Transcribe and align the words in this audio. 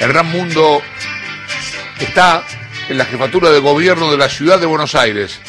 Hernán 0.00 0.30
Mundo 0.30 0.80
está 1.98 2.44
en 2.88 2.98
la 2.98 3.04
jefatura 3.04 3.50
de 3.50 3.58
gobierno 3.58 4.10
de 4.10 4.16
la 4.16 4.28
ciudad 4.28 4.60
de 4.60 4.66
Buenos 4.66 4.94
Aires. 4.94 5.40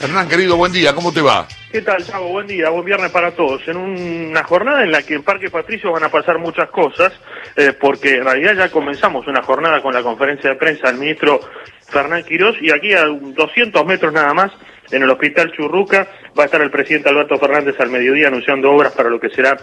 Hernán, 0.00 0.28
querido, 0.28 0.56
buen 0.56 0.72
día, 0.72 0.94
¿cómo 0.94 1.12
te 1.12 1.22
va? 1.22 1.48
¿Qué 1.72 1.80
tal, 1.80 2.04
Chavo? 2.04 2.28
Buen 2.28 2.46
día, 2.46 2.68
buen 2.68 2.84
viernes 2.84 3.10
para 3.10 3.30
todos. 3.30 3.66
En 3.66 3.78
una 3.78 4.44
jornada 4.44 4.84
en 4.84 4.92
la 4.92 5.02
que 5.02 5.14
en 5.14 5.22
Parque 5.22 5.48
Patricio 5.50 5.90
van 5.90 6.04
a 6.04 6.10
pasar 6.10 6.38
muchas 6.38 6.68
cosas, 6.68 7.12
eh, 7.56 7.72
porque 7.80 8.16
en 8.16 8.24
realidad 8.24 8.54
ya 8.54 8.70
comenzamos 8.70 9.26
una 9.26 9.42
jornada 9.42 9.80
con 9.80 9.94
la 9.94 10.02
conferencia 10.02 10.50
de 10.50 10.56
prensa 10.56 10.88
del 10.88 10.98
ministro 10.98 11.40
Fernán 11.88 12.24
Quirós 12.24 12.56
y 12.60 12.70
aquí 12.70 12.92
a 12.92 13.06
200 13.06 13.86
metros 13.86 14.12
nada 14.12 14.34
más, 14.34 14.52
en 14.90 15.02
el 15.02 15.10
Hospital 15.10 15.50
Churruca, 15.52 16.06
va 16.38 16.42
a 16.42 16.46
estar 16.46 16.60
el 16.60 16.70
presidente 16.70 17.08
Alberto 17.08 17.38
Fernández 17.38 17.80
al 17.80 17.90
mediodía 17.90 18.28
anunciando 18.28 18.70
obras 18.70 18.92
para 18.92 19.08
lo 19.08 19.18
que 19.18 19.30
será 19.30 19.56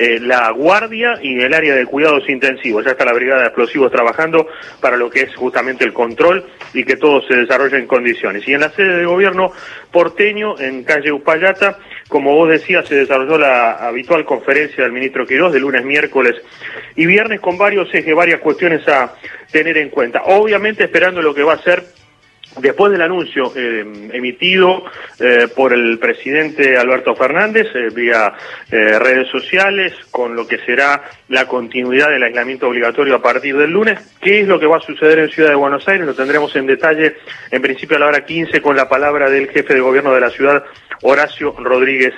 eh, 0.00 0.20
la 0.20 0.50
guardia 0.52 1.18
y 1.20 1.40
el 1.40 1.52
área 1.52 1.74
de 1.74 1.84
cuidados 1.84 2.28
intensivos. 2.28 2.84
Ya 2.84 2.92
está 2.92 3.04
la 3.04 3.12
brigada 3.12 3.40
de 3.40 3.46
explosivos 3.48 3.90
trabajando 3.90 4.46
para 4.80 4.96
lo 4.96 5.10
que 5.10 5.22
es 5.22 5.34
justamente 5.34 5.84
el 5.84 5.92
control 5.92 6.44
y 6.72 6.84
que 6.84 6.96
todo 6.96 7.20
se 7.22 7.34
desarrolle 7.34 7.78
en 7.78 7.88
condiciones. 7.88 8.46
Y 8.46 8.54
en 8.54 8.60
la 8.60 8.70
sede 8.70 8.98
de 8.98 9.04
gobierno 9.04 9.50
porteño, 9.90 10.58
en 10.60 10.84
calle 10.84 11.10
Upayata, 11.10 11.78
como 12.08 12.32
vos 12.34 12.48
decías, 12.48 12.86
se 12.86 12.94
desarrolló 12.94 13.38
la 13.38 13.72
habitual 13.72 14.24
conferencia 14.24 14.84
del 14.84 14.92
ministro 14.92 15.26
Quirós 15.26 15.52
de 15.52 15.58
lunes, 15.58 15.84
miércoles 15.84 16.36
y 16.94 17.04
viernes 17.04 17.40
con 17.40 17.58
varios 17.58 17.92
ejes, 17.92 18.14
varias 18.14 18.40
cuestiones 18.40 18.86
a 18.86 19.14
tener 19.50 19.78
en 19.78 19.90
cuenta. 19.90 20.22
Obviamente 20.26 20.84
esperando 20.84 21.20
lo 21.22 21.34
que 21.34 21.42
va 21.42 21.54
a 21.54 21.62
ser 21.62 21.97
Después 22.56 22.90
del 22.90 23.02
anuncio 23.02 23.52
eh, 23.54 24.10
emitido 24.12 24.84
eh, 25.20 25.48
por 25.54 25.72
el 25.72 25.98
presidente 25.98 26.76
Alberto 26.76 27.14
Fernández 27.14 27.68
eh, 27.74 27.90
vía 27.94 28.32
redes 28.70 29.28
sociales 29.28 29.94
con 30.10 30.34
lo 30.34 30.46
que 30.46 30.58
será 30.58 31.02
la 31.28 31.46
continuidad 31.46 32.10
del 32.10 32.22
aislamiento 32.22 32.68
obligatorio 32.68 33.14
a 33.14 33.22
partir 33.22 33.56
del 33.56 33.70
lunes, 33.70 33.98
¿qué 34.20 34.40
es 34.40 34.48
lo 34.48 34.58
que 34.58 34.66
va 34.66 34.78
a 34.78 34.80
suceder 34.80 35.18
en 35.20 35.30
Ciudad 35.30 35.50
de 35.50 35.54
Buenos 35.54 35.86
Aires? 35.88 36.06
Lo 36.06 36.14
tendremos 36.14 36.54
en 36.56 36.66
detalle 36.66 37.16
en 37.50 37.62
principio 37.62 37.96
a 37.96 38.00
la 38.00 38.06
hora 38.06 38.24
15 38.24 38.60
con 38.60 38.76
la 38.76 38.88
palabra 38.88 39.30
del 39.30 39.48
jefe 39.48 39.74
de 39.74 39.80
gobierno 39.80 40.12
de 40.14 40.20
la 40.20 40.30
ciudad, 40.30 40.64
Horacio 41.02 41.54
Rodríguez 41.58 42.14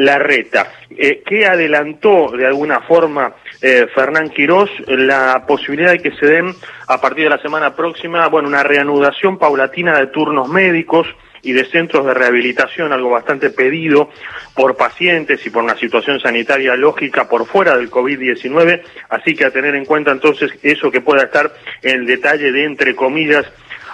Larreta, 0.00 0.72
eh, 0.96 1.22
que 1.24 1.46
adelantó 1.46 2.30
de 2.30 2.46
alguna 2.46 2.80
forma 2.80 3.34
eh, 3.60 3.86
Fernán 3.94 4.30
Quirós 4.30 4.70
la 4.86 5.44
posibilidad 5.46 5.92
de 5.92 6.00
que 6.00 6.12
se 6.12 6.26
den 6.26 6.54
a 6.86 7.00
partir 7.00 7.24
de 7.24 7.30
la 7.30 7.42
semana 7.42 7.76
próxima, 7.76 8.26
bueno, 8.28 8.48
una 8.48 8.62
reanudación 8.62 9.38
paulatina 9.38 9.98
de 9.98 10.06
turnos 10.06 10.48
médicos 10.48 11.06
y 11.42 11.52
de 11.52 11.66
centros 11.66 12.06
de 12.06 12.14
rehabilitación, 12.14 12.94
algo 12.94 13.10
bastante 13.10 13.50
pedido 13.50 14.08
por 14.54 14.76
pacientes 14.76 15.44
y 15.44 15.50
por 15.50 15.62
una 15.62 15.76
situación 15.76 16.18
sanitaria 16.18 16.76
lógica 16.76 17.28
por 17.28 17.46
fuera 17.46 17.76
del 17.76 17.90
COVID-19, 17.90 18.82
así 19.10 19.34
que 19.34 19.44
a 19.44 19.50
tener 19.50 19.74
en 19.74 19.84
cuenta 19.84 20.12
entonces 20.12 20.50
eso 20.62 20.90
que 20.90 21.02
pueda 21.02 21.24
estar 21.24 21.52
en 21.82 22.00
el 22.00 22.06
detalle 22.06 22.52
de, 22.52 22.64
entre 22.64 22.96
comillas, 22.96 23.44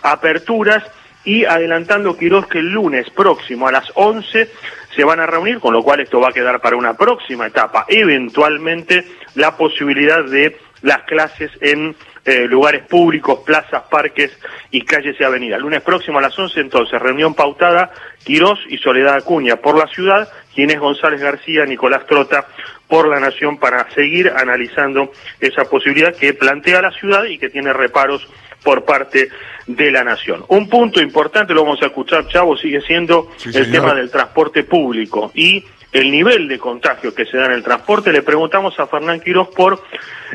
aperturas. 0.03 0.85
Y 1.25 1.45
adelantando 1.45 2.17
Quirós 2.17 2.47
que 2.47 2.61
el 2.61 2.71
lunes 2.71 3.11
próximo 3.11 3.67
a 3.67 3.73
las 3.73 3.91
11 3.97 4.49
se 4.97 5.05
van 5.05 5.21
a 5.21 5.27
reunir, 5.27 5.61
con 5.61 5.75
lo 5.75 5.83
cual 5.83 6.01
esto 6.01 6.19
va 6.19 6.31
a 6.31 6.33
quedar 6.33 6.61
para 6.61 6.77
una 6.77 6.95
próxima 6.95 7.47
etapa, 7.47 7.85
eventualmente 7.89 9.05
la 9.35 9.57
posibilidad 9.57 10.25
de 10.25 10.57
las 10.83 11.03
clases 11.03 11.51
en 11.61 11.95
eh, 12.25 12.47
lugares 12.49 12.83
públicos, 12.87 13.41
plazas, 13.47 13.85
parques 13.91 14.37
y 14.71 14.83
calles 14.83 15.17
y 15.21 15.23
avenidas. 15.23 15.61
Lunes 15.61 15.83
próximo 15.83 16.19
a 16.19 16.23
las 16.23 16.37
11 16.37 16.61
entonces, 16.61 17.01
reunión 17.01 17.35
pautada, 17.35 17.93
Quirós 18.25 18.59
y 18.69 18.79
Soledad 18.79 19.15
Acuña 19.15 19.57
por 19.57 19.79
la 19.79 19.87
ciudad, 19.87 20.29
Inés 20.57 20.81
González 20.81 21.21
García, 21.21 21.65
Nicolás 21.67 22.07
Trota 22.07 22.47
por 22.89 23.09
la 23.09 23.21
Nación 23.21 23.59
para 23.59 23.89
seguir 23.91 24.33
analizando 24.35 25.13
esa 25.39 25.65
posibilidad 25.65 26.17
que 26.17 26.35
plantea 26.35 26.83
la 26.83 26.91
ciudad 26.91 27.25
y 27.25 27.39
que 27.39 27.51
tiene 27.51 27.73
reparos 27.73 28.27
por 28.63 28.85
parte 28.85 29.29
de 29.67 29.91
la 29.91 30.05
nación. 30.05 30.45
Un 30.49 30.69
punto 30.69 31.01
importante, 31.01 31.55
lo 31.55 31.65
vamos 31.65 31.83
a 31.83 31.87
escuchar, 31.87 32.29
Chavo, 32.29 32.57
sigue 32.57 32.81
siendo 32.81 33.31
el 33.53 33.71
tema 33.71 33.95
del 33.95 34.11
transporte 34.11 34.65
público 34.65 35.31
y 35.35 35.65
el 35.93 36.11
nivel 36.11 36.47
de 36.49 36.59
contagio 36.59 37.15
que 37.15 37.25
se 37.25 37.37
da 37.37 37.47
en 37.47 37.53
el 37.53 37.63
transporte. 37.63 38.13
Le 38.13 38.23
preguntamos 38.23 38.79
a 38.79 38.87
Fernán 38.87 39.21
Quiroz 39.21 39.49
por 39.49 39.83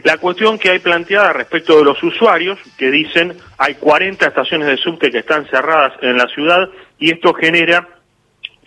la 0.04 0.18
cuestión 0.18 0.58
que 0.58 0.72
hay 0.72 0.80
planteada 0.80 1.34
respecto 1.34 1.78
de 1.78 1.86
los 1.86 2.02
usuarios, 2.04 2.60
que 2.78 2.90
dicen 2.90 3.38
hay 3.58 3.76
40 3.76 4.28
estaciones 4.28 4.68
de 4.68 4.78
subte 4.78 5.12
que 5.12 5.20
están 5.20 5.46
cerradas 5.48 5.94
en 6.02 6.18
la 6.18 6.28
ciudad 6.28 6.70
y 6.98 7.12
esto 7.12 7.34
genera 7.34 7.88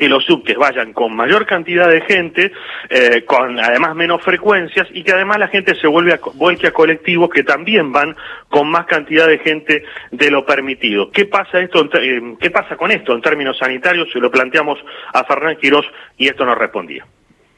que 0.04 0.09
los 0.10 0.26
subtes 0.26 0.54
vayan 0.59 0.92
con 0.92 1.16
mayor 1.16 1.47
cantidad 1.47 1.88
de 1.88 2.03
gente, 2.03 2.53
eh, 2.91 3.25
con 3.25 3.59
además 3.59 3.94
menos 3.94 4.20
frecuencias 4.20 4.87
y 4.92 5.03
que 5.03 5.12
además 5.12 5.38
la 5.38 5.48
gente 5.48 5.75
se 5.76 5.87
vuelve 5.87 6.12
a, 6.12 6.20
vuelque 6.34 6.66
a 6.66 6.72
colectivos 6.72 7.31
que 7.31 7.42
también 7.42 7.91
van 7.91 8.14
con 8.50 8.69
más 8.69 8.84
cantidad 8.84 9.26
de 9.26 9.38
gente 9.38 9.82
de 10.10 10.31
lo 10.31 10.44
permitido. 10.44 11.10
¿Qué 11.10 11.25
pasa 11.25 11.59
esto? 11.59 11.88
Eh, 11.94 12.34
¿Qué 12.38 12.50
pasa 12.50 12.76
con 12.76 12.91
esto 12.91 13.14
en 13.14 13.22
términos 13.22 13.56
sanitarios? 13.56 14.12
Se 14.12 14.19
lo 14.19 14.31
planteamos 14.31 14.78
a 15.14 15.25
Fernán 15.25 15.56
Quirós 15.56 15.87
y 16.19 16.28
esto 16.28 16.44
nos 16.44 16.59
respondía. 16.59 17.06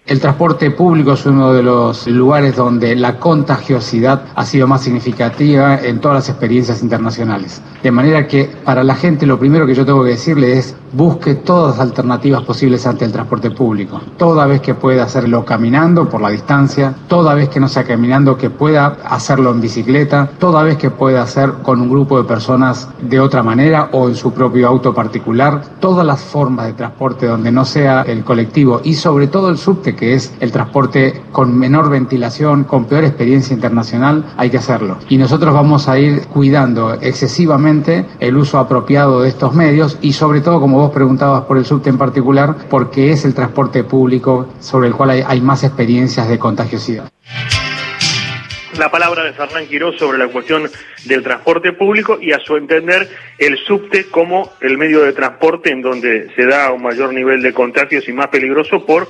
El 0.07 0.21
transporte 0.21 0.71
público 0.71 1.15
es 1.15 1.27
uno 1.27 1.53
de 1.53 1.65
los 1.65 2.07
lugares 2.07 2.55
donde 2.55 2.95
la 2.95 3.19
contagiosidad 3.19 4.23
ha 4.37 4.47
sido 4.47 4.69
más 4.69 4.83
significativa 4.83 5.81
en 5.81 6.01
todas 6.01 6.19
las 6.19 6.29
experiencias 6.29 6.81
internacionales. 6.81 7.61
De 7.83 7.91
manera 7.91 8.29
que 8.29 8.49
para 8.65 8.85
la 8.85 8.95
gente 8.95 9.27
lo 9.27 9.37
primero 9.37 9.67
que 9.67 9.75
yo 9.75 9.85
tengo 9.85 10.05
que 10.05 10.11
decirle 10.11 10.59
es 10.59 10.77
busque 10.93 11.35
todas 11.35 11.77
las 11.77 11.81
alternativas 11.81 12.43
posibles 12.43 12.87
ante 12.87 13.05
el 13.05 13.11
transporte 13.11 13.51
público. 13.51 14.01
Toda 14.17 14.47
vez 14.47 14.61
que 14.61 14.75
pueda 14.75 15.03
hacerlo 15.03 15.45
caminando 15.45 16.09
por 16.09 16.21
la 16.21 16.31
distancia, 16.31 16.95
toda 17.09 17.35
vez 17.35 17.49
que 17.49 17.59
no 17.59 17.69
sea 17.69 17.83
caminando 17.83 18.39
que 18.39 18.49
pueda 18.49 18.99
hacerlo 19.05 19.51
en 19.51 19.61
bicicleta, 19.61 20.31
toda 20.39 20.63
vez 20.63 20.77
que 20.77 20.91
pueda 20.91 21.23
hacer 21.23 21.53
con 21.65 21.81
un 21.81 21.91
grupo 21.91 22.17
de 22.17 22.29
personas 22.29 22.89
de 23.03 23.19
otra 23.19 23.43
manera 23.43 23.89
o 23.91 24.09
en 24.09 24.15
su 24.15 24.33
propio 24.33 24.69
auto 24.69 24.95
particular, 24.95 25.63
todas 25.81 26.07
las 26.07 26.23
formas 26.23 26.67
de 26.67 26.75
transporte 26.75 27.27
donde 27.27 27.51
no 27.51 27.65
sea 27.65 28.03
el 28.03 28.23
colectivo 28.23 28.81
y 28.85 28.95
sobre 28.95 29.27
todo 29.27 29.49
el 29.49 29.59
subte 29.59 29.96
que 29.97 30.15
es 30.15 30.33
el 30.41 30.53
transporte 30.53 31.23
con 31.33 31.59
menor 31.59 31.91
ventilación, 31.91 32.65
con 32.65 32.85
peor 32.85 33.05
experiencia 33.05 33.55
internacional, 33.55 34.25
hay 34.37 34.51
que 34.51 34.59
hacerlo. 34.59 34.99
Y 35.09 35.19
nosotros 35.19 35.53
vamos 35.53 35.89
a 35.89 35.99
ir 35.99 36.27
cuidando 36.29 36.95
excesivamente 36.95 38.07
el 38.21 38.37
uso 38.37 38.59
apropiado 38.59 39.23
de 39.23 39.29
estos 39.29 39.55
medios 39.55 39.99
y 40.01 40.13
sobre 40.13 40.41
todo, 40.41 40.61
como 40.61 40.79
vos 40.79 40.91
preguntabas 40.91 41.43
por 41.43 41.59
el 41.59 41.65
subte 41.65 41.91
en 41.91 41.99
particular, 41.99 42.57
porque 42.69 43.13
es 43.13 43.25
el 43.25 43.35
transporte 43.35 43.85
público 43.85 44.49
sobre 44.61 44.89
el 44.89 44.95
cual 44.95 45.11
hay, 45.11 45.41
más 45.41 45.63
experiencias 45.63 46.29
de 46.29 46.39
contagiosidad 46.39 47.09
la 48.79 48.91
palabra 48.91 49.25
de 49.25 49.33
Fernán 49.33 49.67
Quirós 49.67 49.97
sobre 49.97 50.19
la 50.19 50.29
cuestión 50.29 50.69
del 51.07 51.23
transporte 51.23 51.73
público 51.73 52.19
y 52.21 52.33
a 52.33 52.41
su 52.41 52.57
entender 52.57 53.09
el 53.39 53.57
subte 53.59 54.07
como 54.11 54.53
el 54.61 54.77
medio 54.77 55.03
de 55.03 55.15
transporte 55.15 55.71
en 55.71 55.81
donde 55.81 56.29
se 56.35 56.45
da 56.45 56.71
un 56.73 56.83
mayor 56.83 57.15
nivel 57.15 57.41
de 57.41 57.55
contagios 57.55 58.07
y 58.07 58.13
más 58.13 58.29
peligroso 58.29 58.85
por 58.85 59.09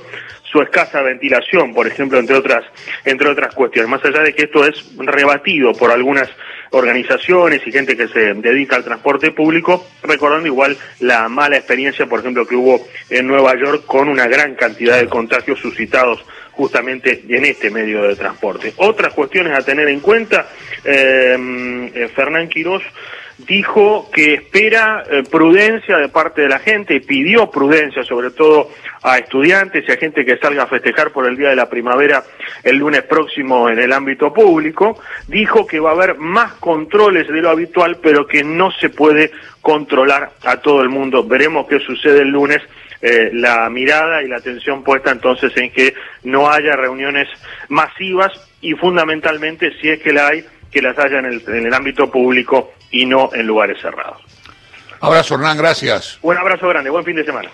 su 0.51 0.61
escasa 0.61 1.01
ventilación, 1.01 1.73
por 1.73 1.87
ejemplo, 1.87 2.19
entre 2.19 2.35
otras, 2.35 2.63
entre 3.05 3.29
otras 3.29 3.53
cuestiones. 3.53 3.89
Más 3.89 4.03
allá 4.05 4.21
de 4.21 4.33
que 4.33 4.43
esto 4.43 4.65
es 4.65 4.83
rebatido 4.97 5.73
por 5.73 5.91
algunas 5.91 6.29
organizaciones 6.71 7.61
y 7.65 7.71
gente 7.71 7.95
que 7.95 8.07
se 8.07 8.33
dedica 8.33 8.75
al 8.75 8.83
transporte 8.83 9.31
público, 9.31 9.85
recordando 10.03 10.47
igual 10.47 10.77
la 10.99 11.27
mala 11.29 11.57
experiencia, 11.57 12.05
por 12.05 12.19
ejemplo, 12.19 12.47
que 12.47 12.55
hubo 12.55 12.87
en 13.09 13.27
Nueva 13.27 13.55
York 13.55 13.83
con 13.85 14.09
una 14.09 14.27
gran 14.27 14.55
cantidad 14.55 14.97
de 14.97 15.07
contagios 15.07 15.59
suscitados 15.59 16.23
justamente 16.51 17.23
en 17.29 17.45
este 17.45 17.69
medio 17.69 18.03
de 18.03 18.15
transporte. 18.15 18.73
Otras 18.77 19.13
cuestiones 19.13 19.53
a 19.53 19.61
tener 19.61 19.87
en 19.89 19.99
cuenta, 19.99 20.49
eh, 20.83 21.91
eh 21.93 22.09
Fernán 22.15 22.49
Quirós 22.49 22.83
dijo 23.37 24.09
que 24.11 24.33
espera 24.33 25.03
eh, 25.09 25.23
prudencia 25.29 25.97
de 25.97 26.09
parte 26.09 26.41
de 26.41 26.49
la 26.49 26.59
gente 26.59 26.95
y 26.95 26.99
pidió 26.99 27.51
prudencia 27.51 28.03
sobre 28.03 28.31
todo 28.31 28.69
a 29.03 29.19
estudiantes 29.19 29.85
y 29.87 29.91
a 29.91 29.97
gente 29.97 30.25
que 30.25 30.37
salga 30.37 30.63
a 30.63 30.67
festejar 30.67 31.11
por 31.11 31.27
el 31.27 31.37
Día 31.37 31.49
de 31.49 31.55
la 31.55 31.69
Primavera 31.69 32.23
el 32.63 32.77
lunes 32.77 33.03
próximo 33.03 33.69
en 33.69 33.79
el 33.79 33.93
ámbito 33.93 34.33
público. 34.33 34.99
Dijo 35.27 35.67
que 35.67 35.79
va 35.79 35.91
a 35.91 35.93
haber 35.93 36.17
más 36.17 36.53
controles 36.53 37.27
de 37.27 37.41
lo 37.41 37.49
habitual, 37.49 37.99
pero 38.01 38.25
que 38.25 38.43
no 38.43 38.71
se 38.71 38.89
puede 38.89 39.31
controlar 39.61 40.31
a 40.43 40.57
todo 40.57 40.81
el 40.81 40.89
mundo. 40.89 41.23
Veremos 41.23 41.67
qué 41.67 41.79
sucede 41.79 42.21
el 42.21 42.29
lunes. 42.29 42.61
Eh, 42.99 43.29
la 43.31 43.69
mirada 43.69 44.23
y 44.23 44.27
la 44.27 44.37
atención 44.37 44.83
puesta 44.83 45.11
entonces 45.11 45.55
en 45.55 45.71
que 45.71 45.93
no 46.23 46.49
haya 46.49 46.75
reuniones 46.75 47.27
masivas 47.69 48.31
y 48.59 48.73
fundamentalmente 48.73 49.71
si 49.79 49.89
es 49.89 50.01
que 50.01 50.11
la 50.11 50.29
hay 50.29 50.43
que 50.71 50.81
las 50.81 50.97
haya 50.97 51.19
en 51.19 51.25
el, 51.25 51.43
en 51.47 51.67
el 51.67 51.73
ámbito 51.75 52.09
público 52.09 52.73
y 52.91 53.05
no 53.05 53.29
en 53.33 53.45
lugares 53.47 53.81
cerrados. 53.81 54.21
Abrazo, 54.99 55.35
Hernán, 55.35 55.57
gracias. 55.57 56.17
Un 56.21 56.37
abrazo 56.37 56.67
grande, 56.67 56.89
buen 56.89 57.05
fin 57.05 57.15
de 57.15 57.23
semana. 57.25 57.49